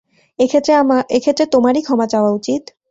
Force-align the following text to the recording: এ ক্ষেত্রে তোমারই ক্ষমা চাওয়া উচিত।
এ 0.39 0.45
ক্ষেত্রে 1.21 1.45
তোমারই 1.53 1.81
ক্ষমা 1.81 2.05
চাওয়া 2.07 2.31
উচিত। 2.31 2.63